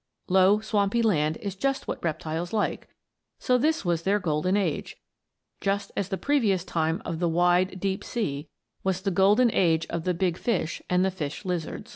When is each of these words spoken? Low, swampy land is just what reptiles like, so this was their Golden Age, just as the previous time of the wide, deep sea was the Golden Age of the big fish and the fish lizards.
Low, 0.29 0.61
swampy 0.61 1.03
land 1.03 1.37
is 1.37 1.53
just 1.55 1.87
what 1.87 2.03
reptiles 2.03 2.51
like, 2.53 2.89
so 3.37 3.59
this 3.59 3.85
was 3.85 4.01
their 4.01 4.17
Golden 4.17 4.57
Age, 4.57 4.97
just 5.61 5.91
as 5.95 6.09
the 6.09 6.17
previous 6.17 6.63
time 6.63 7.03
of 7.05 7.19
the 7.19 7.29
wide, 7.29 7.79
deep 7.79 8.03
sea 8.03 8.49
was 8.83 9.01
the 9.03 9.11
Golden 9.11 9.51
Age 9.51 9.85
of 9.91 10.03
the 10.03 10.15
big 10.15 10.37
fish 10.39 10.81
and 10.89 11.05
the 11.05 11.11
fish 11.11 11.45
lizards. 11.45 11.89